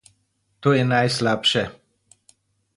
To 0.61 0.69
je 0.77 0.81
najslabše. 0.93 1.63